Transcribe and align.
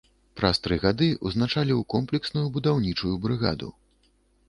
Праз 0.39 0.59
тры 0.67 0.77
гады 0.85 1.09
ўзначаліў 1.29 1.85
комплексную 1.97 2.47
будаўнічую 2.59 3.15
брыгаду. 3.27 3.75